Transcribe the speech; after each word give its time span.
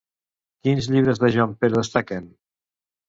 Quins 0.67 0.87
llibres 0.95 1.21
de 1.25 1.31
Juanpere 1.35 1.81
destaquen? 1.81 2.29